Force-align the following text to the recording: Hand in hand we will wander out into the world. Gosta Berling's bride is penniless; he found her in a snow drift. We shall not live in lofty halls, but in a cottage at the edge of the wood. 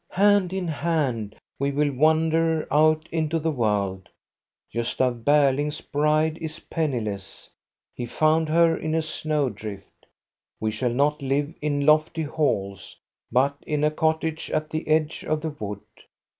Hand 0.09 0.51
in 0.51 0.67
hand 0.67 1.35
we 1.59 1.69
will 1.71 1.93
wander 1.93 2.67
out 2.73 3.07
into 3.11 3.37
the 3.37 3.51
world. 3.51 4.09
Gosta 4.73 5.13
Berling's 5.23 5.79
bride 5.79 6.39
is 6.39 6.59
penniless; 6.59 7.51
he 7.93 8.07
found 8.07 8.49
her 8.49 8.75
in 8.75 8.95
a 8.95 9.03
snow 9.03 9.51
drift. 9.51 10.07
We 10.59 10.71
shall 10.71 10.89
not 10.89 11.21
live 11.21 11.53
in 11.61 11.85
lofty 11.85 12.23
halls, 12.23 12.97
but 13.31 13.55
in 13.61 13.83
a 13.83 13.91
cottage 13.91 14.49
at 14.49 14.71
the 14.71 14.87
edge 14.87 15.23
of 15.23 15.39
the 15.41 15.51
wood. 15.51 15.81